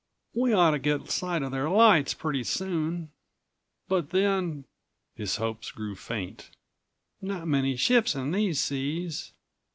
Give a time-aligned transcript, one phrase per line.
[0.33, 3.11] "We ought to get sight of their lights pretty soon.
[3.87, 4.65] But then,"
[5.13, 6.49] his hopes grew faint,
[7.21, 9.31] "not many ships in these seas.